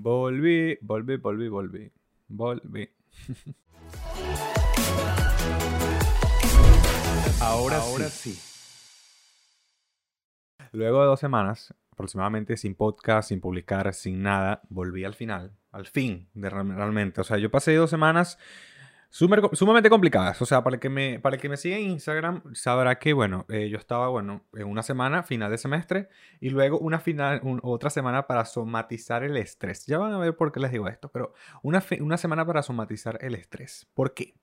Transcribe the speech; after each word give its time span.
Volví, 0.00 0.78
volví, 0.80 1.16
volví, 1.16 1.48
volví. 1.48 1.90
Volví. 2.28 2.88
Ahora, 7.40 7.78
Ahora 7.78 8.08
sí. 8.08 8.38
Luego 10.70 11.00
de 11.00 11.06
dos 11.06 11.18
semanas, 11.18 11.74
aproximadamente 11.90 12.56
sin 12.56 12.76
podcast, 12.76 13.30
sin 13.30 13.40
publicar, 13.40 13.92
sin 13.92 14.22
nada, 14.22 14.62
volví 14.68 15.02
al 15.04 15.14
final, 15.14 15.56
al 15.72 15.86
fin, 15.86 16.28
de 16.32 16.48
real- 16.48 16.76
realmente. 16.76 17.20
O 17.20 17.24
sea, 17.24 17.38
yo 17.38 17.50
pasé 17.50 17.74
dos 17.74 17.90
semanas 17.90 18.38
Sumamente 19.10 19.88
complicadas. 19.88 20.40
O 20.42 20.46
sea, 20.46 20.62
para 20.62 20.74
el 20.76 20.80
que 20.80 20.90
me, 20.90 21.18
para 21.18 21.36
el 21.36 21.42
que 21.42 21.48
me 21.48 21.56
sigue 21.56 21.76
en 21.78 21.90
Instagram, 21.90 22.42
sabrá 22.54 22.98
que, 22.98 23.14
bueno, 23.14 23.46
eh, 23.48 23.68
yo 23.70 23.78
estaba, 23.78 24.08
bueno, 24.08 24.44
en 24.54 24.66
una 24.66 24.82
semana, 24.82 25.22
final 25.22 25.50
de 25.50 25.56
semestre, 25.58 26.08
y 26.40 26.50
luego 26.50 26.78
una 26.78 27.00
final, 27.00 27.40
un- 27.42 27.60
otra 27.62 27.88
semana 27.90 28.26
para 28.26 28.44
somatizar 28.44 29.24
el 29.24 29.36
estrés. 29.38 29.86
Ya 29.86 29.96
van 29.98 30.12
a 30.12 30.18
ver 30.18 30.36
por 30.36 30.52
qué 30.52 30.60
les 30.60 30.72
digo 30.72 30.88
esto, 30.88 31.10
pero 31.10 31.32
una, 31.62 31.80
fe- 31.80 32.02
una 32.02 32.18
semana 32.18 32.44
para 32.46 32.62
somatizar 32.62 33.18
el 33.22 33.34
estrés. 33.34 33.88
¿Por 33.94 34.12
qué? 34.12 34.34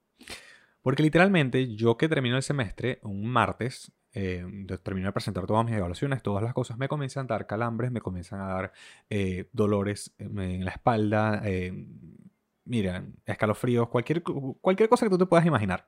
Porque 0.81 1.03
literalmente 1.03 1.75
yo 1.75 1.97
que 1.97 2.09
termino 2.09 2.36
el 2.36 2.44
semestre 2.44 3.00
un 3.03 3.25
martes, 3.27 3.91
eh, 4.13 4.45
termino 4.84 5.08
de 5.08 5.13
presentar 5.13 5.45
todas 5.45 5.66
mis 5.66 5.75
evaluaciones, 5.75 6.23
todas 6.23 6.44
las 6.44 6.53
cosas, 6.53 6.77
me 6.77 6.88
comienzan 6.88 7.25
a 7.25 7.27
dar 7.30 7.47
calambres, 7.47 7.91
me 7.91 8.02
comienzan 8.02 8.39
a 8.41 8.47
dar 8.47 8.72
eh, 9.09 9.50
dolores 9.52 10.13
en 10.17 10.39
en 10.39 10.66
la 10.66 10.72
espalda, 10.72 11.41
eh, 11.45 11.86
mira, 12.65 13.05
escalofríos, 13.25 13.89
cualquier, 13.89 14.23
cualquier 14.23 14.89
cosa 14.89 15.05
que 15.05 15.09
tú 15.09 15.17
te 15.17 15.25
puedas 15.25 15.45
imaginar. 15.45 15.87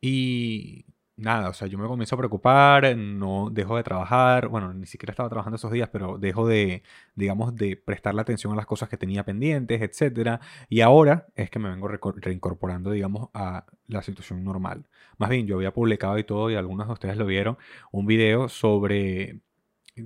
Y 0.00 0.86
nada, 1.18 1.48
o 1.50 1.52
sea, 1.52 1.66
yo 1.68 1.78
me 1.78 1.86
comienzo 1.86 2.14
a 2.14 2.18
preocupar, 2.18 2.96
no 2.96 3.50
dejo 3.50 3.76
de 3.76 3.82
trabajar, 3.82 4.48
bueno, 4.48 4.72
ni 4.72 4.86
siquiera 4.86 5.10
estaba 5.10 5.28
trabajando 5.28 5.56
esos 5.56 5.72
días, 5.72 5.88
pero 5.92 6.18
dejo 6.18 6.46
de, 6.46 6.82
digamos, 7.14 7.54
de 7.56 7.76
prestarle 7.76 8.20
atención 8.20 8.52
a 8.52 8.56
las 8.56 8.66
cosas 8.66 8.88
que 8.88 8.96
tenía 8.96 9.24
pendientes, 9.24 9.82
etcétera. 9.82 10.40
Y 10.68 10.80
ahora 10.80 11.26
es 11.34 11.50
que 11.50 11.58
me 11.58 11.68
vengo 11.70 11.88
reincorporando, 11.88 12.92
digamos, 12.92 13.30
a 13.34 13.66
la 13.88 14.02
situación 14.02 14.44
normal. 14.44 14.86
Más 15.18 15.30
bien, 15.30 15.46
yo 15.46 15.56
había 15.56 15.72
publicado 15.72 16.18
y 16.18 16.24
todo, 16.24 16.50
y 16.50 16.54
algunos 16.54 16.86
de 16.86 16.92
ustedes 16.92 17.16
lo 17.16 17.26
vieron, 17.26 17.58
un 17.90 18.06
video 18.06 18.48
sobre 18.48 19.40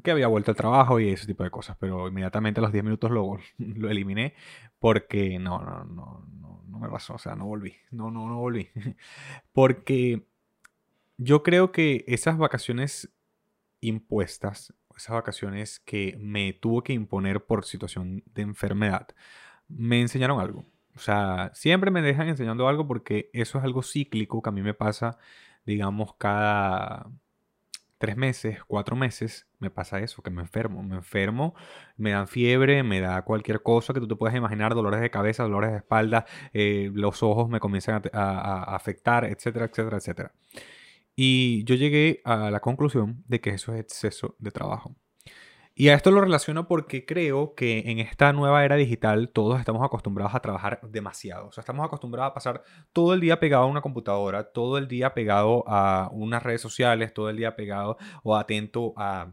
que 0.01 0.11
había 0.11 0.29
vuelto 0.29 0.51
al 0.51 0.57
trabajo 0.57 1.01
y 1.01 1.11
ese 1.11 1.27
tipo 1.27 1.45
de 1.45 1.51
cosas, 1.51 1.77
pero 1.79 2.09
inmediatamente 2.09 2.61
a 2.61 2.63
los 2.63 2.73
10 2.73 2.85
minutos 2.85 3.11
lo, 3.11 3.39
lo 3.59 3.91
eliminé 3.91 4.35
porque 4.79 5.39
no, 5.39 5.61
no, 5.61 5.85
no, 5.85 6.27
no, 6.41 6.63
no 6.67 6.79
me 6.79 6.89
pasó, 6.89 7.15
o 7.15 7.19
sea, 7.19 7.37
no 7.37 7.47
volví, 7.47 7.75
no, 7.91 8.11
no, 8.11 8.29
no 8.29 8.39
volví. 8.39 8.69
Porque 9.53 10.27
yo 11.19 11.43
creo 11.45 11.71
que 11.71 12.05
esas 12.09 12.37
vacaciones 12.37 13.13
impuestas, 13.81 14.75
esas 14.97 15.15
vacaciones 15.15 15.81
que 15.81 16.17
me 16.19 16.53
tuvo 16.53 16.83
que 16.83 16.93
imponer 16.95 17.45
por 17.45 17.65
situación 17.65 18.25
de 18.35 18.43
enfermedad, 18.43 19.09
me 19.69 20.01
enseñaron 20.01 20.41
algo. 20.41 20.65
O 20.97 20.99
sea, 20.99 21.51
siempre 21.55 21.91
me 21.91 22.03
dejan 22.03 22.29
enseñando 22.29 22.69
algo 22.69 22.87
porque 22.87 23.31
eso 23.33 23.59
es 23.59 23.65
algo 23.65 23.83
cíclico 23.83 24.43
que 24.43 24.49
a 24.51 24.53
mí 24.53 24.63
me 24.63 24.75
pasa, 24.75 25.19
digamos, 25.65 26.15
cada 26.17 27.11
tres 28.03 28.17
meses, 28.17 28.59
cuatro 28.67 28.97
meses, 28.97 29.47
me 29.61 29.71
pasa 29.71 30.01
eso, 30.01 30.23
que 30.25 30.31
me 30.33 30.43
enfermo. 30.43 30.83
Me 30.83 30.97
enfermo, 30.97 31.55
me 31.97 32.11
dan 32.11 32.27
fiebre, 32.27 32.83
me 32.83 33.01
da 33.01 33.23
cualquier 33.23 33.63
cosa 33.63 33.95
que 33.95 34.01
tú 34.01 34.09
te 34.09 34.17
puedas 34.17 34.37
imaginar, 34.37 34.75
dolores 34.75 35.01
de 35.01 35.09
cabeza, 35.09 35.45
dolores 35.45 35.71
de 35.71 35.77
espalda, 35.77 36.27
eh, 36.53 36.91
los 36.95 37.23
ojos 37.23 37.49
me 37.49 37.61
comienzan 37.61 38.03
a, 38.13 38.21
a 38.73 38.75
afectar, 38.75 39.25
etcétera, 39.25 39.67
etcétera, 39.67 39.99
etcétera. 39.99 40.33
Y 41.15 41.63
yo 41.63 41.77
llegué 41.77 42.23
a 42.25 42.51
la 42.51 42.59
conclusión 42.59 43.23
de 43.29 43.41
que 43.41 43.51
eso 43.51 43.73
es 43.73 43.81
exceso 43.81 44.35
de 44.41 44.51
trabajo. 44.51 44.97
Y 45.75 45.89
a 45.89 45.95
esto 45.95 46.11
lo 46.11 46.21
relaciono 46.21 46.69
porque 46.69 47.07
creo 47.07 47.55
que 47.55 47.91
en 47.91 47.99
esta 47.99 48.33
nueva 48.33 48.65
era 48.65 48.77
digital 48.77 49.31
todos 49.31 49.59
estamos 49.59 49.83
acostumbrados 49.83 50.35
a 50.35 50.41
trabajar 50.41 50.81
demasiado. 50.83 51.49
O 51.49 51.53
sea, 51.53 51.63
estamos 51.63 51.85
acostumbrados 51.87 52.31
a 52.31 52.35
pasar 52.35 52.63
todo 52.93 53.15
el 53.15 53.21
día 53.21 53.41
pegado 53.41 53.65
a 53.65 53.67
una 53.67 53.81
computadora, 53.81 54.53
todo 54.53 54.77
el 54.77 54.87
día 54.87 55.15
pegado 55.15 55.65
a 55.67 56.11
unas 56.13 56.43
redes 56.43 56.61
sociales, 56.61 57.15
todo 57.15 57.31
el 57.31 57.37
día 57.37 57.57
pegado 57.57 57.97
o 58.23 58.37
atento 58.37 58.93
a, 58.97 59.33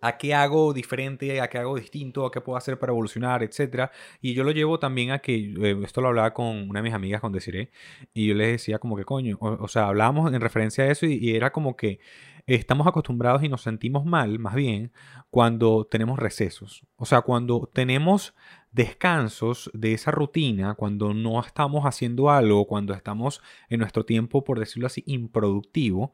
a 0.00 0.18
qué 0.18 0.34
hago 0.34 0.72
diferente, 0.72 1.40
a 1.40 1.48
qué 1.48 1.58
hago 1.58 1.76
distinto, 1.76 2.26
a 2.26 2.30
qué 2.30 2.40
puedo 2.40 2.56
hacer 2.56 2.78
para 2.78 2.92
evolucionar, 2.92 3.42
etcétera. 3.42 3.90
Y 4.20 4.34
yo 4.34 4.44
lo 4.44 4.50
llevo 4.50 4.78
también 4.78 5.10
a 5.10 5.20
que, 5.20 5.36
eh, 5.36 5.76
esto 5.84 6.00
lo 6.00 6.08
hablaba 6.08 6.32
con 6.34 6.68
una 6.68 6.80
de 6.80 6.84
mis 6.84 6.94
amigas, 6.94 7.20
con 7.20 7.32
Desiree, 7.32 7.70
y 8.14 8.28
yo 8.28 8.34
les 8.34 8.48
decía 8.48 8.78
como 8.78 8.96
que 8.96 9.04
coño, 9.04 9.36
o, 9.40 9.68
sea, 9.68 9.88
hablábamos 9.88 10.32
en 10.32 10.40
referencia 10.40 10.84
a 10.84 10.90
eso 10.90 11.06
y 11.06 11.34
era 11.36 11.52
como 11.52 11.76
que 11.76 12.00
estamos 12.46 12.86
acostumbrados 12.86 13.42
y 13.42 13.48
nos 13.48 13.62
sentimos 13.62 14.04
mal, 14.04 14.38
más 14.38 14.54
bien, 14.54 14.92
cuando 15.30 15.86
tenemos 15.86 16.18
recesos. 16.18 16.86
O 16.96 17.04
sea, 17.04 17.22
cuando 17.22 17.68
tenemos 17.72 18.34
descansos 18.70 19.70
de 19.74 19.94
esa 19.94 20.10
rutina, 20.10 20.74
cuando 20.74 21.12
no 21.14 21.40
estamos 21.40 21.84
haciendo 21.84 22.30
algo, 22.30 22.66
cuando 22.66 22.94
estamos 22.94 23.42
en 23.68 23.80
nuestro 23.80 24.04
tiempo, 24.04 24.44
por 24.44 24.60
decirlo 24.60 24.86
así, 24.86 25.02
improductivo, 25.06 26.12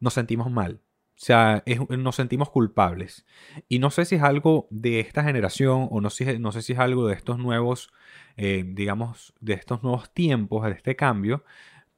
nos 0.00 0.14
sentimos 0.14 0.50
mal. 0.50 0.80
O 1.18 1.20
sea, 1.20 1.64
nos 1.90 2.14
sentimos 2.14 2.48
culpables. 2.50 3.26
Y 3.68 3.80
no 3.80 3.90
sé 3.90 4.04
si 4.04 4.14
es 4.14 4.22
algo 4.22 4.68
de 4.70 5.00
esta 5.00 5.24
generación 5.24 5.88
o 5.90 6.00
no, 6.00 6.10
sé, 6.10 6.38
no 6.38 6.52
sé 6.52 6.62
si 6.62 6.74
es 6.74 6.78
algo 6.78 7.08
de 7.08 7.14
estos 7.14 7.38
nuevos, 7.38 7.92
eh, 8.36 8.64
digamos, 8.66 9.34
de 9.40 9.54
estos 9.54 9.82
nuevos 9.82 10.12
tiempos, 10.14 10.64
de 10.64 10.72
este 10.72 10.94
cambio, 10.94 11.44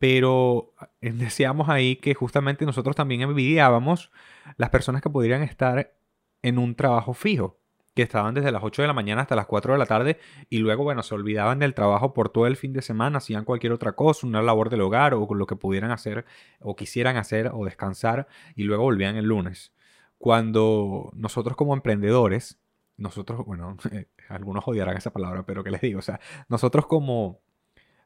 pero 0.00 0.72
eh, 1.00 1.12
decíamos 1.15 1.69
ahí 1.69 1.94
que 1.94 2.15
justamente 2.15 2.66
nosotros 2.66 2.97
también 2.97 3.21
envidiábamos 3.21 4.11
las 4.56 4.71
personas 4.71 5.03
que 5.03 5.11
podrían 5.11 5.43
estar 5.43 5.94
en 6.43 6.59
un 6.59 6.75
trabajo 6.75 7.12
fijo, 7.15 7.61
que 7.94 8.03
estaban 8.03 8.34
desde 8.34 8.50
las 8.50 8.62
8 8.65 8.83
de 8.83 8.88
la 8.88 8.94
mañana 8.94 9.22
hasta 9.22 9.37
las 9.37 9.47
4 9.47 9.75
de 9.75 9.78
la 9.78 9.87
tarde 9.87 10.19
y 10.49 10.59
luego, 10.59 10.84
bueno, 10.84 11.03
se 11.03 11.15
olvidaban 11.15 11.59
del 11.59 11.75
trabajo 11.75 12.15
por 12.15 12.31
todo 12.31 12.47
el 12.47 12.56
fin 12.56 12.72
de 12.72 12.83
semana, 12.83 13.19
hacían 13.19 13.44
cualquier 13.44 13.72
otra 13.72 13.93
cosa, 13.93 14.27
una 14.27 14.43
labor 14.43 14.71
del 14.71 14.81
hogar 14.81 15.12
o 15.12 15.28
lo 15.34 15.47
que 15.47 15.56
pudieran 15.56 15.91
hacer 15.91 16.25
o 16.61 16.75
quisieran 16.77 17.17
hacer 17.17 17.50
o 17.53 17.65
descansar 17.65 18.27
y 18.56 18.62
luego 18.62 18.84
volvían 18.84 19.17
el 19.17 19.27
lunes. 19.27 19.75
Cuando 20.19 21.11
nosotros 21.15 21.56
como 21.56 21.75
emprendedores, 21.75 22.59
nosotros, 22.97 23.44
bueno, 23.44 23.77
algunos 24.31 24.67
odiarán 24.67 24.97
esa 24.97 25.12
palabra, 25.12 25.44
pero 25.44 25.62
¿qué 25.62 25.71
les 25.71 25.82
digo? 25.82 25.99
O 25.99 26.03
sea, 26.03 26.21
nosotros 26.49 26.87
como 26.87 27.41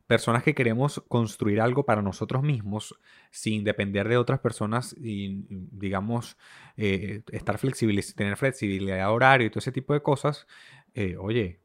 personas 0.06 0.42
que 0.42 0.54
queremos 0.54 1.02
construir 1.08 1.60
algo 1.60 1.84
para 1.86 2.02
nosotros 2.02 2.42
mismos 2.42 2.94
sin 3.30 3.64
depender 3.64 4.08
de 4.08 4.16
otras 4.18 4.40
personas 4.40 4.94
y, 4.98 5.46
digamos, 5.48 6.36
eh, 6.76 7.22
estar 7.32 7.58
flexible, 7.58 8.02
tener 8.14 8.36
flexibilidad 8.36 8.96
de 8.96 9.04
horario 9.04 9.46
y 9.46 9.50
todo 9.50 9.60
ese 9.60 9.72
tipo 9.72 9.94
de 9.94 10.02
cosas, 10.02 10.46
eh, 10.94 11.16
oye, 11.18 11.60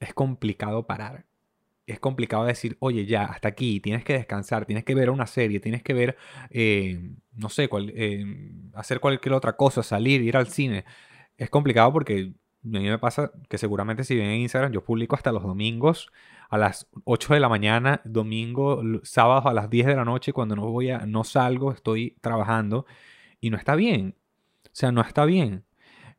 es 0.00 0.14
complicado 0.14 0.86
parar. 0.86 1.26
Es 1.86 2.00
complicado 2.00 2.44
decir, 2.44 2.76
oye, 2.80 3.06
ya, 3.06 3.24
hasta 3.24 3.48
aquí, 3.48 3.80
tienes 3.80 4.04
que 4.04 4.14
descansar, 4.14 4.66
tienes 4.66 4.84
que 4.84 4.94
ver 4.94 5.10
una 5.10 5.26
serie, 5.26 5.60
tienes 5.60 5.82
que 5.82 5.94
ver, 5.94 6.16
eh, 6.50 7.12
no 7.34 7.48
sé, 7.48 7.68
cual- 7.68 7.92
eh, 7.96 8.24
hacer 8.74 9.00
cualquier 9.00 9.34
otra 9.34 9.56
cosa, 9.56 9.82
salir, 9.82 10.22
ir 10.22 10.36
al 10.36 10.48
cine. 10.48 10.84
Es 11.38 11.50
complicado 11.50 11.92
porque 11.92 12.34
a 12.64 12.68
mí 12.68 12.88
me 12.90 12.98
pasa 12.98 13.32
que 13.48 13.58
seguramente 13.58 14.04
si 14.04 14.16
ven 14.16 14.26
en 14.30 14.40
Instagram, 14.42 14.72
yo 14.72 14.84
publico 14.84 15.16
hasta 15.16 15.32
los 15.32 15.42
domingos 15.42 16.10
a 16.48 16.58
las 16.58 16.88
8 17.04 17.34
de 17.34 17.40
la 17.40 17.48
mañana, 17.48 18.00
domingo, 18.04 18.82
sábados 19.02 19.46
a 19.46 19.52
las 19.52 19.68
10 19.68 19.86
de 19.86 19.96
la 19.96 20.04
noche, 20.04 20.32
cuando 20.32 20.56
no 20.56 20.70
voy 20.70 20.90
a, 20.90 21.00
no 21.06 21.24
salgo, 21.24 21.72
estoy 21.72 22.16
trabajando 22.20 22.86
y 23.40 23.50
no 23.50 23.56
está 23.56 23.74
bien. 23.74 24.14
O 24.64 24.70
sea, 24.72 24.90
no 24.90 25.02
está 25.02 25.24
bien. 25.24 25.64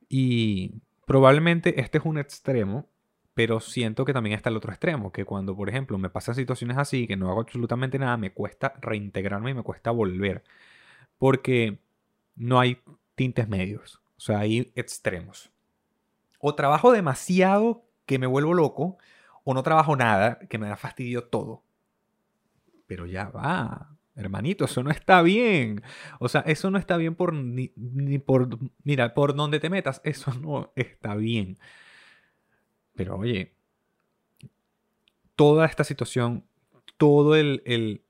Y 0.08 0.82
probablemente 1.06 1.82
este 1.82 1.98
es 1.98 2.06
un 2.06 2.20
extremo, 2.20 2.88
pero 3.34 3.60
siento 3.60 4.06
que 4.06 4.14
también 4.14 4.36
está 4.36 4.50
el 4.50 4.58
otro 4.58 4.72
extremo, 4.72 5.12
que 5.12 5.26
cuando, 5.26 5.56
por 5.56 5.70
ejemplo, 5.70 5.98
me 5.98 6.10
pasan 6.10 6.36
situaciones 6.36 6.78
así, 6.78 7.08
que 7.08 7.16
no 7.16 7.30
hago 7.30 7.42
absolutamente 7.42 7.98
nada, 7.98 8.18
me 8.18 8.32
cuesta 8.32 8.74
reintegrarme 8.82 9.52
y 9.52 9.54
me 9.56 9.64
cuesta 9.64 9.92
volver, 9.92 10.44
porque 11.18 11.80
no 12.36 12.60
hay 12.60 12.80
tintes 13.16 13.48
medios, 13.48 14.02
o 14.18 14.20
sea, 14.20 14.40
hay 14.40 14.72
extremos. 14.76 15.52
O 16.40 16.56
trabajo 16.56 16.92
demasiado 16.92 17.86
que 18.06 18.20
me 18.20 18.28
vuelvo 18.28 18.54
loco, 18.54 18.98
o 19.50 19.54
no 19.56 19.64
trabajo 19.64 19.96
nada 19.96 20.38
que 20.48 20.60
me 20.60 20.68
da 20.68 20.78
fastidio 20.78 21.24
todo. 21.24 21.64
Pero 22.86 23.08
ya 23.08 23.30
va, 23.30 23.98
hermanito, 24.16 24.66
eso 24.66 24.84
no 24.84 24.92
está 24.92 25.24
bien. 25.24 25.82
O 26.20 26.30
sea, 26.30 26.42
eso 26.42 26.70
no 26.70 26.78
está 26.78 26.98
bien 26.98 27.16
por 27.16 27.34
ni, 27.34 27.72
ni 27.76 28.20
por, 28.20 28.60
mira, 28.84 29.16
por 29.16 29.36
donde 29.36 29.60
te 29.60 29.72
metas, 29.72 30.02
eso 30.04 30.32
no 30.36 30.72
está 30.76 31.16
bien. 31.16 31.58
Pero 32.94 33.18
oye, 33.18 33.56
toda 35.36 35.66
esta 35.66 35.84
situación, 35.84 36.46
todo 36.98 37.36
el, 37.36 37.64
el, 37.66 38.04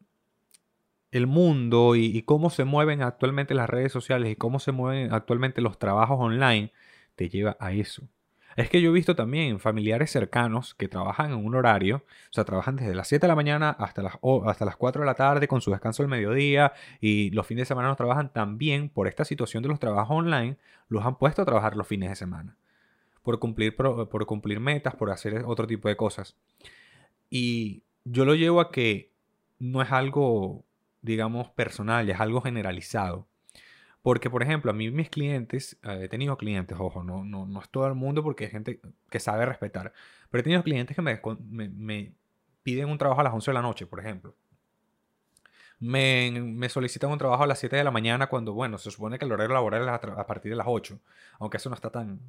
el 1.12 1.26
mundo 1.26 1.96
y, 1.96 2.08
y 2.08 2.24
cómo 2.24 2.50
se 2.50 2.66
mueven 2.66 3.02
actualmente 3.02 3.54
las 3.54 3.70
redes 3.70 3.94
sociales 3.94 4.30
y 4.30 4.36
cómo 4.36 4.60
se 4.60 4.74
mueven 4.74 5.14
actualmente 5.14 5.62
los 5.62 5.80
trabajos 5.80 6.18
online, 6.20 6.74
te 7.16 7.30
lleva 7.30 7.56
a 7.62 7.72
eso. 7.72 8.10
Es 8.60 8.70
que 8.70 8.82
yo 8.82 8.90
he 8.90 8.94
visto 8.94 9.16
también 9.16 9.62
familiares 9.62 10.12
cercanos 10.12 10.76
que 10.76 10.90
trabajan 10.90 11.32
en 11.32 11.46
un 11.46 11.56
horario, 11.56 12.04
o 12.06 12.34
sea, 12.34 12.44
trabajan 12.44 12.76
desde 12.76 12.94
las 12.94 13.08
7 13.08 13.22
de 13.22 13.30
la 13.30 13.36
mañana 13.36 13.70
hasta 13.70 14.02
las, 14.02 14.20
hasta 14.46 14.66
las 14.66 14.76
4 14.76 15.02
de 15.02 15.06
la 15.06 15.16
tarde 15.16 15.48
con 15.48 15.62
su 15.62 15.72
descanso 15.72 16.04
al 16.04 16.10
mediodía 16.10 16.74
y 17.00 17.30
los 17.30 17.48
fines 17.48 17.62
de 17.62 17.66
semana 17.68 17.88
no 17.88 17.96
trabajan 17.96 18.34
también 18.34 18.90
por 18.90 19.08
esta 19.08 19.24
situación 19.24 19.64
de 19.64 19.70
los 19.70 19.80
trabajos 19.80 20.18
online, 20.18 20.58
los 20.90 21.06
han 21.06 21.18
puesto 21.18 21.42
a 21.42 21.46
trabajar 21.46 21.78
los 21.78 21.88
fines 21.88 22.10
de 22.10 22.18
semana. 22.18 22.58
por 23.24 23.40
cumplir, 23.40 23.78
por 23.78 24.26
cumplir 24.26 24.60
metas, 24.60 24.94
por 24.94 25.10
hacer 25.10 25.44
otro 25.46 25.66
tipo 25.66 25.88
de 25.88 25.96
cosas. 25.96 26.36
Y 27.30 27.84
yo 28.04 28.26
lo 28.26 28.36
llevo 28.36 28.60
a 28.60 28.72
que 28.72 29.14
no 29.60 29.82
es 29.82 29.92
algo, 29.94 30.66
digamos, 31.02 31.50
personal, 31.52 32.10
es 32.10 32.20
algo 32.20 32.42
generalizado. 32.42 33.26
Porque, 34.02 34.30
por 34.30 34.44
ejemplo, 34.44 34.72
a 34.72 34.74
mí 34.74 34.90
mis 34.92 35.10
clientes, 35.10 35.78
eh, 35.84 36.02
he 36.04 36.10
tenido 36.10 36.38
clientes, 36.38 36.78
ojo, 36.80 37.04
no, 37.04 37.24
no, 37.26 37.46
no 37.46 37.62
es 37.62 37.70
todo 37.70 37.88
el 37.88 37.96
mundo 37.96 38.24
porque 38.24 38.46
hay 38.46 38.52
gente 38.52 38.80
que 39.10 39.20
sabe 39.20 39.46
respetar, 39.46 39.94
pero 40.30 40.40
he 40.40 40.44
tenido 40.44 40.64
clientes 40.64 40.96
que 40.96 41.02
me, 41.02 41.20
me, 41.52 42.14
piden 42.64 42.90
un 42.90 42.98
trabajo 42.98 43.22
a 43.22 43.24
las 43.24 43.34
11 43.34 43.52
de 43.52 43.56
la 43.56 43.62
noche, 43.62 43.86
por 43.86 44.00
ejemplo. 44.00 44.36
Me, 45.80 46.32
me, 46.32 46.68
solicitan 46.70 47.10
un 47.10 47.18
trabajo 47.18 47.44
a 47.44 47.48
las 47.48 47.60
7 47.60 47.76
de 47.76 47.84
la 47.84 47.92
mañana 47.92 48.28
cuando, 48.28 48.54
bueno, 48.54 48.78
se 48.78 48.92
supone 48.92 49.18
que 49.18 49.26
el 49.26 49.32
horario 49.32 49.54
laboral 49.54 49.84
es 49.84 49.90
a, 49.90 50.28
partir 50.28 50.52
de 50.52 50.58
las 50.58 50.68
8, 50.70 51.00
aunque 51.40 51.58
eso 51.58 51.70
no 51.70 51.76
está 51.76 51.90
tan, 51.90 52.20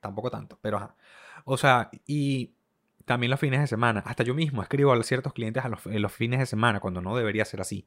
tampoco 0.00 0.30
tanto, 0.30 0.58
pero 0.60 0.78
ajá. 0.78 0.96
O 1.44 1.56
sea, 1.56 1.90
y 2.06 2.52
también 3.04 3.30
los 3.30 3.40
fines 3.40 3.60
de 3.60 3.66
semana. 3.68 4.02
Hasta 4.04 4.24
yo 4.24 4.34
mismo 4.34 4.62
escribo 4.62 4.92
a 4.92 5.02
ciertos 5.02 5.32
clientes 5.32 5.64
a 5.64 5.68
los, 5.68 5.86
en 5.86 6.02
los 6.02 6.12
fines 6.12 6.40
de 6.40 6.46
semana 6.46 6.80
cuando 6.80 7.00
no 7.00 7.16
debería 7.16 7.44
ser 7.44 7.60
así. 7.60 7.86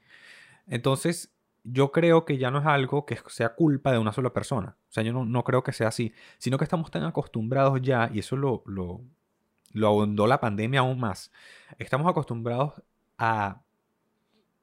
Entonces, 0.68 1.32
yo 1.72 1.92
creo 1.92 2.26
que 2.26 2.38
ya 2.38 2.52
no 2.52 2.60
es 2.60 2.66
algo 2.66 3.06
que 3.06 3.18
sea 3.28 3.56
culpa 3.56 3.92
de 3.92 3.98
una 3.98 4.12
sola 4.12 4.32
persona. 4.32 4.76
O 4.90 4.92
sea, 4.92 5.04
yo 5.04 5.14
no, 5.14 5.44
creo 5.44 5.64
que 5.64 5.72
sea 5.72 5.90
así, 5.90 6.14
sino 6.38 6.58
que 6.58 6.64
estamos 6.64 6.92
tan 6.92 7.04
acostumbrados 7.04 7.82
ya, 7.82 8.10
y 8.14 8.20
eso 8.20 8.36
lo, 8.36 8.64
lo, 8.66 9.02
lo 9.74 9.88
ahondó 9.88 10.28
la 10.28 10.40
pandemia 10.40 10.82
aún 10.82 11.00
más. 11.00 11.32
Estamos 11.78 12.10
acostumbrados 12.10 12.82
a 13.18 13.62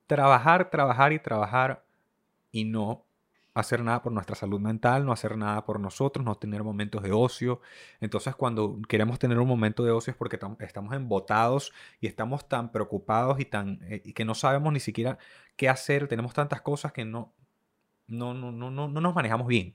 trabajar, 0.06 0.70
trabajar 0.70 1.12
y 1.12 1.18
trabajar 1.18 1.84
y 2.52 2.64
no 2.64 3.05
hacer 3.60 3.82
nada 3.82 4.02
por 4.02 4.12
nuestra 4.12 4.36
salud 4.36 4.60
mental, 4.60 5.06
no 5.06 5.12
hacer 5.12 5.36
nada 5.36 5.64
por 5.64 5.80
nosotros, 5.80 6.24
no 6.24 6.34
tener 6.34 6.62
momentos 6.62 7.02
de 7.02 7.12
ocio. 7.12 7.60
Entonces 8.00 8.36
cuando 8.36 8.78
queremos 8.86 9.18
tener 9.18 9.38
un 9.38 9.48
momento 9.48 9.82
de 9.82 9.90
ocio 9.90 10.10
es 10.10 10.16
porque 10.16 10.38
estamos 10.60 10.94
embotados 10.94 11.72
y 12.00 12.06
estamos 12.06 12.48
tan 12.48 12.70
preocupados 12.70 13.40
y, 13.40 13.46
tan, 13.46 13.80
eh, 13.84 14.02
y 14.04 14.12
que 14.12 14.26
no 14.26 14.34
sabemos 14.34 14.72
ni 14.72 14.80
siquiera 14.80 15.18
qué 15.56 15.70
hacer, 15.70 16.06
tenemos 16.06 16.34
tantas 16.34 16.60
cosas 16.60 16.92
que 16.92 17.06
no, 17.06 17.32
no, 18.06 18.34
no, 18.34 18.52
no, 18.52 18.70
no, 18.70 18.88
no 18.88 19.00
nos 19.00 19.14
manejamos 19.14 19.46
bien. 19.46 19.74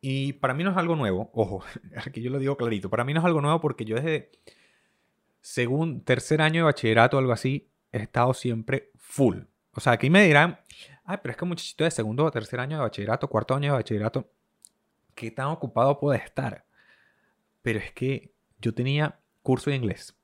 Y 0.00 0.34
para 0.34 0.54
mí 0.54 0.64
no 0.64 0.70
es 0.70 0.76
algo 0.76 0.96
nuevo, 0.96 1.30
ojo, 1.34 1.64
aquí 2.06 2.22
yo 2.22 2.30
lo 2.30 2.38
digo 2.38 2.56
clarito, 2.56 2.88
para 2.88 3.04
mí 3.04 3.12
no 3.12 3.20
es 3.20 3.26
algo 3.26 3.42
nuevo 3.42 3.60
porque 3.60 3.84
yo 3.84 3.96
desde 3.96 4.30
según 5.42 6.02
tercer 6.02 6.40
año 6.40 6.60
de 6.60 6.64
bachillerato 6.64 7.16
o 7.16 7.20
algo 7.20 7.32
así, 7.32 7.70
he 7.92 7.98
estado 7.98 8.34
siempre 8.34 8.90
full. 8.96 9.42
O 9.72 9.80
sea, 9.80 9.92
aquí 9.92 10.08
me 10.08 10.24
dirán, 10.24 10.58
ay, 11.06 11.18
pero 11.22 11.30
es 11.30 11.36
que 11.36 11.44
un 11.44 11.50
muchachito 11.50 11.84
de 11.84 11.90
segundo 11.90 12.24
o 12.24 12.30
tercer 12.30 12.60
año 12.60 12.76
de 12.76 12.82
bachillerato, 12.82 13.28
cuarto 13.28 13.54
año 13.54 13.72
de 13.72 13.78
bachillerato, 13.78 14.28
¿qué 15.14 15.30
tan 15.30 15.46
ocupado 15.46 15.98
puede 15.98 16.18
estar? 16.18 16.64
Pero 17.62 17.78
es 17.78 17.92
que 17.92 18.32
yo 18.60 18.74
tenía 18.74 19.18
curso 19.42 19.70
de 19.70 19.76
inglés, 19.76 20.16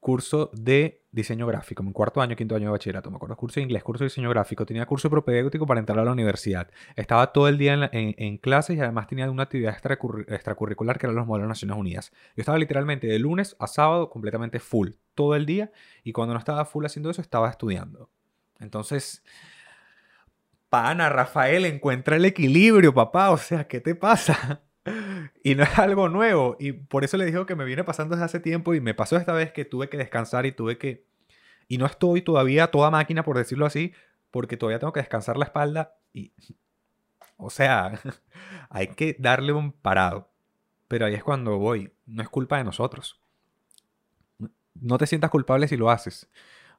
curso 0.00 0.50
de 0.52 1.02
diseño 1.10 1.46
gráfico, 1.46 1.82
en 1.82 1.92
cuarto 1.92 2.20
año, 2.20 2.36
quinto 2.36 2.54
año 2.54 2.66
de 2.66 2.72
bachillerato, 2.72 3.10
me 3.10 3.16
acuerdo, 3.16 3.36
curso 3.36 3.58
de 3.58 3.62
inglés, 3.62 3.82
curso 3.82 4.04
de 4.04 4.10
diseño 4.10 4.28
gráfico, 4.28 4.66
tenía 4.66 4.84
curso 4.84 5.08
propedéutico 5.08 5.66
para 5.66 5.80
entrar 5.80 5.98
a 5.98 6.04
la 6.04 6.12
universidad. 6.12 6.70
Estaba 6.94 7.32
todo 7.32 7.48
el 7.48 7.56
día 7.56 7.90
en, 7.92 8.38
clases 8.38 8.76
y 8.76 8.80
además 8.80 9.06
tenía 9.06 9.30
una 9.30 9.44
actividad 9.44 9.74
extracurricular 9.74 10.98
que 10.98 11.06
era 11.06 11.14
los 11.14 11.26
modelos 11.26 11.46
de 11.46 11.48
Naciones 11.48 11.76
Unidas. 11.78 12.12
Yo 12.36 12.42
estaba 12.42 12.58
literalmente 12.58 13.06
de 13.06 13.18
lunes 13.18 13.56
a 13.58 13.66
sábado 13.66 14.10
completamente 14.10 14.60
full, 14.60 14.90
todo 15.14 15.34
el 15.34 15.46
día, 15.46 15.72
y 16.04 16.12
cuando 16.12 16.34
no 16.34 16.38
estaba 16.38 16.64
full 16.66 16.84
haciendo 16.84 17.10
eso, 17.10 17.22
estaba 17.22 17.48
estudiando. 17.48 18.10
Entonces, 18.60 19.24
pana, 20.68 21.08
Rafael, 21.08 21.64
encuentra 21.64 22.16
el 22.16 22.24
equilibrio, 22.24 22.94
papá. 22.94 23.30
O 23.30 23.38
sea, 23.38 23.66
¿qué 23.66 23.80
te 23.80 23.94
pasa? 23.94 24.62
Y 25.42 25.54
no 25.54 25.62
es 25.62 25.78
algo 25.78 26.08
nuevo. 26.08 26.56
Y 26.58 26.72
por 26.72 27.04
eso 27.04 27.16
le 27.16 27.26
digo 27.26 27.46
que 27.46 27.56
me 27.56 27.64
viene 27.64 27.84
pasando 27.84 28.14
desde 28.14 28.24
hace 28.24 28.40
tiempo 28.40 28.74
y 28.74 28.80
me 28.80 28.94
pasó 28.94 29.16
esta 29.16 29.32
vez 29.32 29.52
que 29.52 29.64
tuve 29.64 29.88
que 29.88 29.96
descansar 29.96 30.46
y 30.46 30.52
tuve 30.52 30.78
que... 30.78 31.06
Y 31.68 31.78
no 31.78 31.86
estoy 31.86 32.22
todavía 32.22 32.70
toda 32.70 32.90
máquina, 32.90 33.24
por 33.24 33.36
decirlo 33.36 33.66
así, 33.66 33.92
porque 34.30 34.56
todavía 34.56 34.78
tengo 34.78 34.92
que 34.92 35.00
descansar 35.00 35.36
la 35.36 35.46
espalda 35.46 35.96
y... 36.12 36.32
O 37.36 37.50
sea, 37.50 38.00
hay 38.70 38.88
que 38.88 39.16
darle 39.18 39.52
un 39.52 39.72
parado. 39.72 40.30
Pero 40.88 41.06
ahí 41.06 41.14
es 41.14 41.24
cuando 41.24 41.58
voy. 41.58 41.92
No 42.06 42.22
es 42.22 42.28
culpa 42.28 42.58
de 42.58 42.64
nosotros. 42.64 43.20
No 44.74 44.98
te 44.98 45.06
sientas 45.06 45.30
culpable 45.30 45.68
si 45.68 45.76
lo 45.76 45.90
haces. 45.90 46.30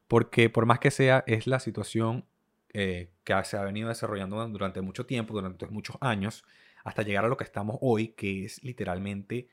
Porque 0.08 0.50
por 0.50 0.66
más 0.66 0.80
que 0.80 0.92
sea, 0.92 1.24
es 1.28 1.48
la 1.48 1.60
situación 1.60 2.26
eh, 2.74 3.10
que 3.24 3.44
se 3.44 3.58
ha 3.58 3.64
venido 3.64 3.90
desarrollando 3.90 4.46
durante 4.48 4.82
mucho 4.82 5.06
tiempo, 5.06 5.34
durante 5.34 5.68
muchos 5.68 5.98
años, 6.02 6.44
hasta 6.84 7.02
llegar 7.02 7.26
a 7.26 7.28
lo 7.28 7.38
que 7.38 7.44
estamos 7.44 7.78
hoy, 7.82 8.10
que 8.10 8.46
es 8.46 8.64
literalmente 8.64 9.50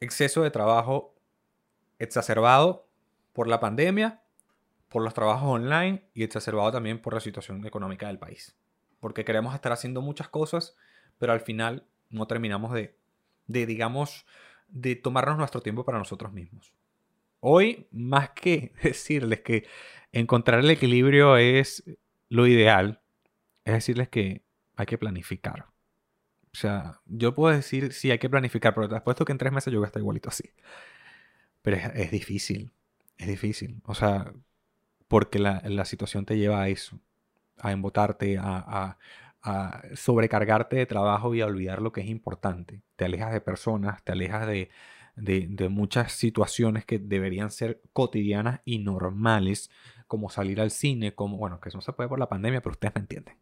exceso 0.00 0.42
de 0.42 0.50
trabajo 0.50 1.14
exacerbado 1.98 2.86
por 3.32 3.48
la 3.48 3.60
pandemia, 3.60 4.22
por 4.88 5.02
los 5.02 5.14
trabajos 5.14 5.48
online 5.48 6.08
y 6.14 6.22
exacerbado 6.22 6.72
también 6.72 7.00
por 7.00 7.14
la 7.14 7.20
situación 7.20 7.64
económica 7.66 8.06
del 8.06 8.18
país. 8.18 8.56
Porque 9.00 9.24
queremos 9.24 9.54
estar 9.54 9.72
haciendo 9.72 10.00
muchas 10.00 10.28
cosas, 10.28 10.76
pero 11.18 11.32
al 11.32 11.40
final 11.40 11.86
no 12.10 12.26
terminamos 12.26 12.72
de, 12.72 12.96
de 13.46 13.66
digamos, 13.66 14.26
de 14.68 14.96
tomarnos 14.96 15.38
nuestro 15.38 15.60
tiempo 15.60 15.84
para 15.84 15.98
nosotros 15.98 16.32
mismos. 16.32 16.72
Hoy, 17.40 17.86
más 17.90 18.30
que 18.30 18.72
decirles 18.82 19.40
que 19.40 19.66
encontrar 20.12 20.60
el 20.60 20.70
equilibrio 20.70 21.36
es 21.36 21.84
lo 22.28 22.46
ideal, 22.46 23.00
es 23.64 23.74
decirles 23.74 24.08
que 24.08 24.42
hay 24.76 24.86
que 24.86 24.98
planificar. 24.98 25.66
O 26.52 26.58
sea, 26.58 27.00
yo 27.06 27.34
puedo 27.34 27.54
decir 27.54 27.92
sí 27.92 28.10
hay 28.10 28.18
que 28.18 28.30
planificar, 28.30 28.74
pero 28.74 28.88
te 28.88 28.96
apuesto 28.96 29.24
que 29.24 29.32
en 29.32 29.38
tres 29.38 29.52
meses 29.52 29.72
yo 29.72 29.78
voy 29.78 29.86
a 29.86 29.88
estar 29.88 30.00
igualito 30.00 30.28
así. 30.30 30.50
Pero 31.62 31.76
es, 31.76 32.10
difícil, 32.10 32.72
es 33.18 33.26
difícil. 33.26 33.82
O 33.84 33.94
sea, 33.94 34.32
porque 35.08 35.38
la, 35.38 35.84
situación 35.84 36.24
te 36.24 36.38
lleva 36.38 36.62
a 36.62 36.68
eso, 36.68 36.98
a 37.58 37.72
embotarte, 37.72 38.38
a, 38.38 38.96
a 39.46 39.82
sobrecargarte 39.94 40.76
de 40.76 40.86
trabajo 40.86 41.34
y 41.34 41.40
a 41.40 41.46
olvidar 41.46 41.80
lo 41.80 41.92
que 41.92 42.00
es 42.00 42.08
importante. 42.08 42.82
Te 42.96 43.04
alejas 43.04 43.32
de 43.32 43.40
personas, 43.40 44.02
te 44.02 44.12
alejas 44.12 44.46
de, 44.46 44.70
de, 45.16 45.68
muchas 45.68 46.12
situaciones 46.12 46.84
que 46.84 46.98
deberían 46.98 47.50
ser 47.50 47.80
cotidianas 47.92 48.60
y 48.64 48.78
normales, 48.78 49.70
como 50.06 50.30
salir 50.30 50.60
al 50.60 50.70
cine, 50.70 51.14
como, 51.14 51.38
bueno, 51.38 51.60
que 51.60 51.70
eso 51.70 51.78
no 51.78 51.82
se 51.82 51.92
puede 51.92 52.08
por 52.08 52.18
la 52.18 52.28
pandemia, 52.28 52.60
pero 52.60 52.72
ustedes 52.72 52.94
me 52.94 53.00
entienden. 53.00 53.38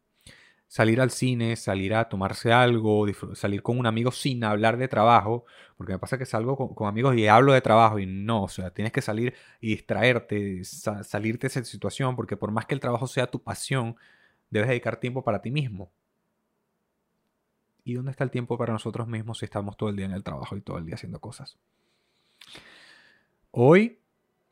Salir 0.67 1.00
al 1.00 1.11
cine, 1.11 1.56
salir 1.56 1.94
a 1.94 2.09
tomarse 2.09 2.53
algo, 2.53 3.06
salir 3.35 3.62
con 3.62 3.79
un 3.79 3.87
amigo 3.87 4.11
sin 4.11 4.43
hablar 4.44 4.76
de 4.76 4.88
trabajo, 4.88 5.44
porque 5.76 5.93
me 5.93 5.99
pasa 5.99 6.19
que 6.19 6.26
salgo 6.26 6.75
con, 6.75 6.88
amigos 6.88 7.17
y 7.17 7.26
hablo 7.29 7.53
de 7.53 7.61
trabajo 7.61 7.99
y 7.99 8.06
no, 8.06 8.44
o 8.44 8.49
sea, 8.49 8.70
tienes 8.70 8.93
que 8.93 9.03
salir 9.03 9.34
y 9.60 9.70
distraerte, 9.70 10.65
salirte 10.65 11.43
de 11.43 11.48
esa 11.48 11.65
situación, 11.65 12.17
porque 12.17 12.37
por 12.37 12.51
más 12.51 12.67
que 12.67 12.75
el 12.75 12.81
trabajo 12.81 13.06
sea 13.06 13.27
tu 13.27 13.43
pasión, 13.43 13.96
debes 14.51 14.69
dedicar 14.69 14.98
tiempo 14.98 15.22
para 15.22 15.43
ti 15.43 15.51
mismo. 15.51 15.93
¿Y 17.84 17.94
dónde 17.94 18.10
está 18.10 18.24
el 18.24 18.31
tiempo 18.31 18.56
para 18.56 18.72
nosotros 18.72 19.06
mismos 19.06 19.38
si 19.38 19.44
estamos 19.44 19.76
todo 19.76 19.91
el 19.91 19.96
día 19.96 20.06
en 20.06 20.12
el 20.12 20.24
trabajo 20.24 20.56
y 20.56 20.62
todo 20.62 20.79
el 20.79 20.86
día 20.86 20.94
haciendo 20.94 21.20
cosas? 21.20 21.58
Hoy, 23.50 24.00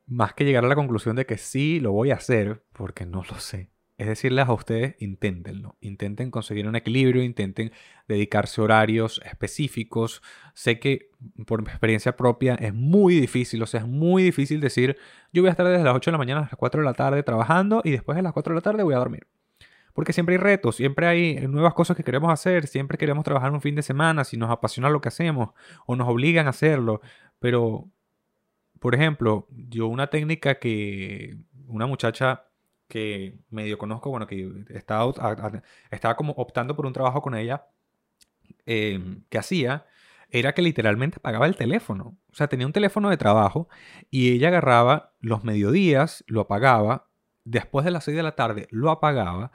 más 0.07 0.35
que 0.35 0.45
llegar 0.45 0.65
a 0.65 0.69
la 0.69 0.75
conclusión 0.75 1.17
de 1.17 1.27
que 1.27 1.39
sí 1.39 1.81
lo 1.81 1.93
voy 1.93 2.11
a 2.11 2.17
hacer, 2.17 2.63
porque 2.73 3.07
no 3.07 3.25
lo 3.25 3.41
sé, 3.41 3.73
es 4.03 4.09
decirles 4.09 4.49
a 4.49 4.53
ustedes, 4.53 4.97
inténtenlo. 4.99 5.77
Intenten 5.81 6.31
conseguir 6.31 6.67
un 6.67 6.75
equilibrio, 6.75 7.23
intenten 7.23 7.73
dedicarse 8.09 8.61
horarios 8.61 9.21
específicos. 9.25 10.23
Sé 10.55 10.81
que 10.81 11.11
por 11.47 11.61
experiencia 11.61 12.17
propia 12.17 12.55
es 12.57 12.75
muy 12.75 13.15
difícil, 13.15 13.63
o 13.63 13.67
sea, 13.67 13.81
es 13.81 13.87
muy 13.87 14.23
difícil 14.25 14.61
decir, 14.61 14.97
yo 15.33 15.43
voy 15.43 15.49
a 15.49 15.53
estar 15.53 15.67
desde 15.67 15.85
las 15.85 15.95
8 15.95 16.11
de 16.11 16.13
la 16.13 16.19
mañana 16.19 16.41
a 16.41 16.45
las 16.45 16.57
4 16.57 16.81
de 16.81 16.85
la 16.85 16.95
tarde 16.95 17.23
trabajando 17.23 17.81
y 17.85 17.93
después 17.93 18.17
de 18.17 18.23
las 18.23 18.33
4 18.33 18.53
de 18.53 18.57
la 18.57 18.63
tarde 18.63 18.83
voy 18.83 18.95
a 18.95 18.99
dormir. 18.99 19.27
Porque 19.93 20.13
siempre 20.13 20.37
hay 20.37 20.41
retos, 20.41 20.77
siempre 20.77 21.07
hay 21.07 21.47
nuevas 21.49 21.75
cosas 21.75 21.97
que 21.97 22.05
queremos 22.05 22.33
hacer, 22.33 22.67
siempre 22.67 22.99
queremos 22.99 23.25
trabajar 23.25 23.53
un 23.53 23.61
fin 23.61 23.75
de 23.75 23.83
semana 23.83 24.25
si 24.25 24.37
nos 24.37 24.51
apasiona 24.51 24.89
lo 24.89 25.01
que 25.01 25.09
hacemos 25.09 25.51
o 25.87 25.97
nos 25.97 26.09
obligan 26.09 26.47
a 26.47 26.51
hacerlo. 26.51 27.01
Pero, 27.39 27.89
por 28.81 28.95
ejemplo, 28.95 29.47
yo 29.51 29.87
una 29.89 30.09
técnica 30.09 30.59
que 30.59 31.37
una 31.67 31.87
muchacha 31.87 32.45
que 32.89 33.39
medio 33.51 33.79
conozco, 33.79 34.11
bueno, 34.11 34.27
que 34.27 34.65
estaba, 34.71 35.11
estaba 35.91 36.17
como 36.17 36.33
optando 36.35 36.77
por 36.77 36.87
un 36.87 36.93
trabajo 36.93 37.23
con 37.23 37.35
ella, 37.35 37.67
em, 38.67 39.25
que 39.31 39.39
hacía, 39.39 39.87
era 40.31 40.55
que 40.55 40.63
literalmente 40.63 41.21
pagaba 41.21 41.47
el 41.47 41.57
teléfono. 41.57 42.17
O 42.31 42.35
sea, 42.35 42.49
tenía 42.49 42.67
un 42.67 42.73
teléfono 42.73 43.11
de 43.11 43.17
trabajo 43.17 43.69
y 44.11 44.33
ella 44.33 44.49
agarraba 44.49 45.13
los 45.21 45.45
mediodías, 45.45 46.25
lo 46.27 46.43
apagaba, 46.43 47.09
después 47.45 47.85
de 47.85 47.91
las 47.91 48.05
6 48.05 48.17
de 48.17 48.23
la 48.23 48.35
tarde 48.35 48.69
lo 48.71 48.91
apagaba 48.91 49.53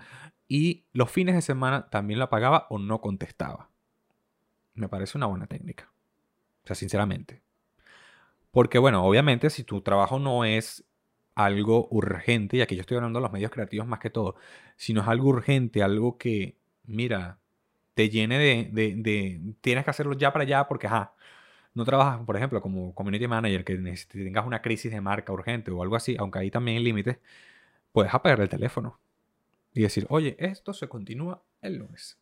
y 0.47 0.85
los 0.93 1.11
fines 1.11 1.35
de 1.35 1.41
semana 1.41 1.89
también 1.89 2.19
lo 2.19 2.25
apagaba 2.25 2.67
o 2.69 2.79
no 2.79 3.01
contestaba. 3.01 3.69
Me 4.73 4.87
parece 4.89 5.17
una 5.17 5.27
buena 5.27 5.47
técnica. 5.47 5.91
O 6.63 6.67
sea, 6.67 6.75
sinceramente. 6.75 7.41
Porque 8.51 8.79
bueno, 8.79 9.03
obviamente 9.03 9.49
si 9.49 9.63
tu 9.63 9.81
trabajo 9.81 10.19
no 10.19 10.45
es 10.45 10.85
algo 11.35 11.87
urgente, 11.91 12.57
y 12.57 12.61
aquí 12.61 12.75
yo 12.75 12.81
estoy 12.81 12.97
hablando 12.97 13.19
de 13.19 13.23
los 13.23 13.31
medios 13.31 13.51
creativos 13.51 13.87
más 13.87 13.99
que 13.99 14.09
todo, 14.09 14.35
si 14.75 14.93
no 14.93 15.01
es 15.01 15.07
algo 15.07 15.29
urgente, 15.29 15.83
algo 15.83 16.17
que, 16.17 16.57
mira, 16.85 17.39
te 17.93 18.09
llene 18.09 18.39
de, 18.39 18.69
de, 18.71 19.41
tienes 19.61 19.83
que 19.83 19.89
hacerlo 19.91 20.13
ya 20.13 20.33
para 20.33 20.43
allá 20.43 20.67
porque, 20.67 20.87
ajá, 20.87 21.13
no 21.75 21.85
trabajas, 21.85 22.25
por 22.25 22.35
ejemplo, 22.37 22.61
como 22.61 22.95
community 22.95 23.27
manager, 23.27 23.63
que 23.63 23.75
tengas 24.11 24.47
una 24.47 24.61
crisis 24.61 24.91
de 24.91 25.01
marca 25.01 25.31
urgente 25.33 25.71
o 25.71 25.83
algo 25.83 25.95
así, 25.95 26.15
aunque 26.19 26.39
ahí 26.39 26.51
también 26.51 26.77
hay 26.77 26.83
límites, 26.83 27.19
puedes 27.97 28.13
apagar 28.13 28.41
el 28.41 28.47
teléfono 28.47 28.99
y 29.73 29.81
decir, 29.81 30.05
oye, 30.09 30.35
esto 30.37 30.71
se 30.71 30.87
continúa 30.87 31.41
el 31.61 31.77
lunes. 31.77 32.19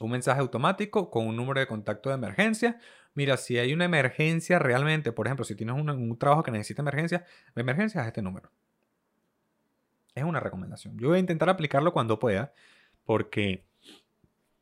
Un 0.00 0.10
mensaje 0.12 0.40
automático 0.40 1.10
con 1.10 1.26
un 1.26 1.36
número 1.36 1.60
de 1.60 1.66
contacto 1.66 2.08
de 2.08 2.14
emergencia. 2.14 2.80
Mira, 3.12 3.36
si 3.36 3.58
hay 3.58 3.74
una 3.74 3.84
emergencia 3.84 4.58
realmente, 4.58 5.12
por 5.12 5.26
ejemplo, 5.26 5.44
si 5.44 5.54
tienes 5.56 5.76
un, 5.76 6.18
trabajo 6.18 6.42
que 6.42 6.52
necesita 6.52 6.80
emergencia, 6.80 7.26
la 7.54 7.60
emergencia 7.60 8.00
es 8.00 8.06
este 8.06 8.22
número. 8.22 8.50
Es 10.14 10.24
una 10.24 10.40
recomendación. 10.40 10.96
Yo 10.96 11.08
voy 11.08 11.18
a 11.18 11.20
intentar 11.20 11.50
aplicarlo 11.50 11.92
cuando 11.92 12.18
pueda, 12.18 12.54
porque 13.04 13.66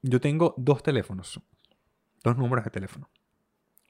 yo 0.02 0.20
tengo 0.20 0.56
dos 0.56 0.82
teléfonos, 0.82 1.40
dos 2.24 2.36
números 2.36 2.64
de 2.64 2.72
teléfono. 2.72 3.08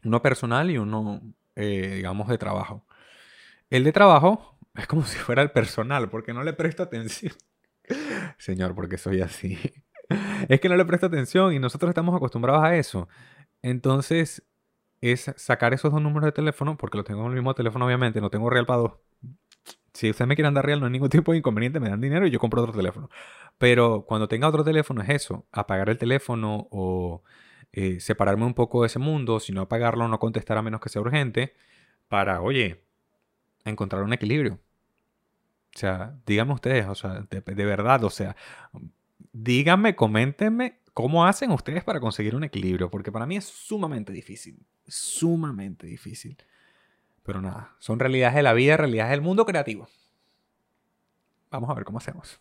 Uno 0.05 0.21
personal 0.21 0.71
y 0.71 0.77
uno, 0.77 1.23
eh, 1.57 1.95
digamos, 1.95 2.29
de 2.29 2.37
trabajo. 2.37 2.85
El 3.71 3.85
de 3.85 3.93
trabajo 3.93 4.54
es 4.75 4.87
como 4.87 5.05
si 5.05 5.19
fuera 5.19 5.43
el 5.43 5.51
personal, 5.51 6.09
porque 6.09 6.33
no 6.33 6.43
le 6.43 6.53
presto 6.53 6.83
atención. 6.83 7.33
Señor, 8.39 8.75
porque 8.75 8.99
soy 8.99 9.21
así. 9.21 9.59
es 10.49 10.61
que 10.61 10.69
no 10.69 10.77
le 10.77 10.85
presto 10.85 11.07
atención 11.07 11.53
y 11.53 11.59
nosotros 11.59 11.91
estamos 11.91 12.15
acostumbrados 12.15 12.65
a 12.65 12.77
eso. 12.77 13.09
Entonces, 13.63 14.43
es 15.01 15.33
sacar 15.37 15.75
esos 15.75 15.93
dos 15.93 16.03
números 16.03 16.27
de 16.27 16.33
teléfono, 16.33 16.77
porque 16.77 16.97
los 16.99 17.07
tengo 17.07 17.21
en 17.23 17.29
el 17.29 17.35
mismo 17.35 17.55
teléfono, 17.55 17.87
obviamente, 17.87 18.21
no 18.21 18.31
tengo 18.31 18.51
real 18.51 18.67
para 18.67 18.81
dos. 18.81 18.93
Si 19.93 20.11
ustedes 20.11 20.27
me 20.27 20.35
quieren 20.35 20.55
dar 20.55 20.67
real, 20.67 20.81
no 20.81 20.87
hay 20.87 20.93
ningún 20.93 21.09
tipo 21.11 21.33
de 21.33 21.39
inconveniente, 21.39 21.81
me 21.81 21.89
dan 21.89 22.01
dinero 22.01 22.27
y 22.27 22.31
yo 22.31 22.39
compro 22.39 22.63
otro 22.63 22.75
teléfono. 22.75 23.09
Pero 23.59 24.05
cuando 24.07 24.29
tenga 24.29 24.49
otro 24.49 24.65
teléfono 24.65 25.03
es 25.03 25.09
eso, 25.11 25.47
apagar 25.53 25.89
el 25.89 25.99
teléfono 25.99 26.69
o 26.71 27.23
eh, 27.73 28.01
separarme 28.01 28.45
un 28.45 28.55
poco 28.55 28.83
de 28.83 28.89
ese 28.89 28.99
mundo, 28.99 29.41
si 29.41 29.53
no 29.53 29.63
apagarlo, 29.63 30.09
no 30.09 30.19
contestar 30.19 30.59
a 30.59 30.63
menos 30.63 30.81
que 30.81 30.89
sea 30.89 31.03
urgente, 31.03 31.55
para, 32.09 32.41
oye, 32.41 32.85
encontrar 33.65 34.03
un 34.03 34.13
equilibrio. 34.13 34.61
O 35.75 35.79
sea, 35.79 36.15
díganme 36.25 36.55
ustedes, 36.55 36.87
o 36.87 36.95
sea, 36.95 37.27
de, 37.29 37.41
de 37.41 37.65
verdad, 37.65 38.05
o 38.05 38.11
sea, 38.11 38.37
díganme, 39.33 39.97
coméntenme 39.97 40.81
cómo 40.93 41.27
hacen 41.27 41.51
ustedes 41.51 41.83
para 41.83 42.01
conseguir 42.01 42.37
un 42.37 42.45
equilibrio, 42.45 42.91
porque 42.91 43.11
para 43.11 43.27
mí 43.27 43.37
es 43.37 43.45
sumamente 43.45 44.13
difícil, 44.13 44.65
sumamente 44.87 45.87
difícil. 45.87 46.37
Pero 47.25 47.41
nada, 47.41 47.75
son 47.81 47.99
realidades 47.99 48.37
de 48.37 48.43
la 48.43 48.53
vida, 48.53 48.77
realidades 48.77 49.11
del 49.11 49.23
mundo 49.23 49.45
creativo. 49.45 49.89
Vamos 51.51 51.71
a 51.71 51.75
ver 51.75 51.85
cómo 51.85 51.99
hacemos. 51.99 52.41